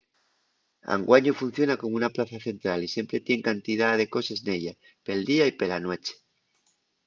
[0.95, 4.73] anguaño funciona como una plaza central y siempre tien cantidá de coses nella
[5.05, 6.13] pel día y pela nueche